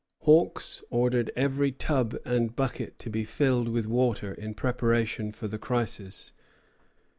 [0.21, 5.59] Hawks ordered every tub and bucket to be filled with water, in preparation for the
[5.59, 6.31] crisis.